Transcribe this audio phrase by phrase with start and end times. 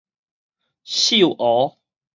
[0.83, 1.77] 秀湖